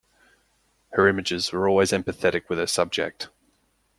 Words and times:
Her 0.93 1.07
images 1.07 1.51
were 1.53 1.69
always 1.69 1.91
empathetic 1.91 2.49
with 2.49 2.57
her 2.57 2.65
subject. 2.65 3.29